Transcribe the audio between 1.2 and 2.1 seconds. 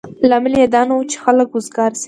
خلک وزګار شي.